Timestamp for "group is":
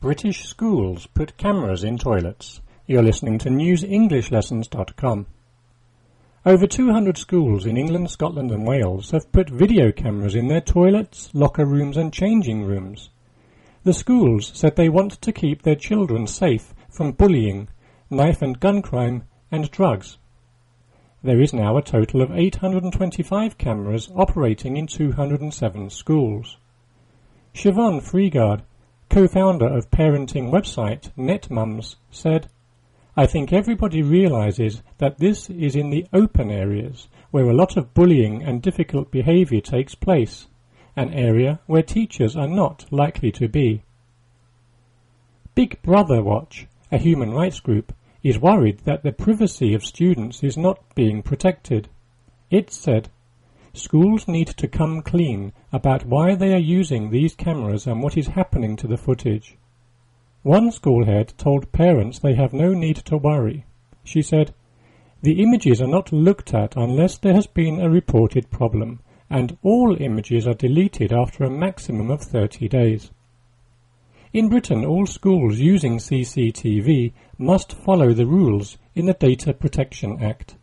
47.60-48.38